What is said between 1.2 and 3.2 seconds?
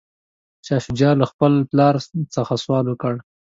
خپل پلار څخه سوال وکړ.